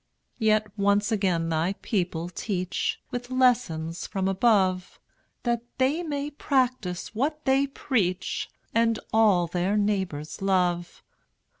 [0.39, 4.99] Yet once again thy people teach, With lessons from above,
[5.43, 11.03] That they may practise what they preach, And all their neighbors love.